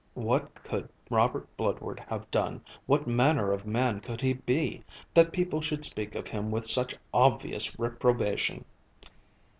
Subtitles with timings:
[0.15, 4.81] What could Robert Bludward have done, what manner of man could he be,
[5.13, 8.65] that people should speak of him with such obvious reprobation?